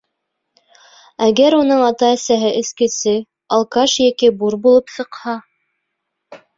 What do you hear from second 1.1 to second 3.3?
Әгәр уның ата-әсәһе эскесе,